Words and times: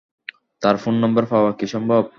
তার 0.61 0.75
phone 0.77 0.95
number 1.03 1.23
পাওয়া 1.31 1.51
কি 1.59 1.65
সম্ভব? 1.73 2.03